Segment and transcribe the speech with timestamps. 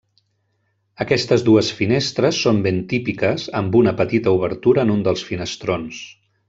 [1.05, 6.07] Aquestes dues finestres són ben típiques, amb una petita obertura en un dels finestrons.